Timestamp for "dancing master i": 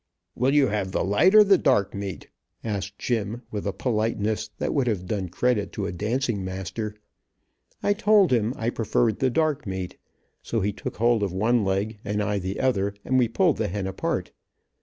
5.91-7.93